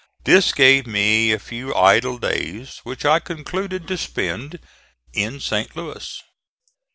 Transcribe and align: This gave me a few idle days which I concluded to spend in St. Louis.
This 0.23 0.51
gave 0.51 0.87
me 0.87 1.31
a 1.31 1.37
few 1.37 1.75
idle 1.75 2.17
days 2.17 2.79
which 2.81 3.05
I 3.05 3.19
concluded 3.19 3.87
to 3.87 3.99
spend 3.99 4.57
in 5.13 5.39
St. 5.39 5.75
Louis. 5.75 6.19